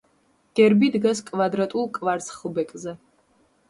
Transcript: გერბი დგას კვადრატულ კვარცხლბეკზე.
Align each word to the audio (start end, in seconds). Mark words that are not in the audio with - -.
გერბი 0.59 0.89
დგას 0.95 1.23
კვადრატულ 1.29 1.87
კვარცხლბეკზე. 2.01 3.01